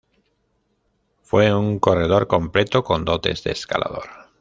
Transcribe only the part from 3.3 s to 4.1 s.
de escalador.